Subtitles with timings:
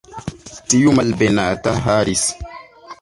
[0.73, 2.25] Tiu malbenata Harris!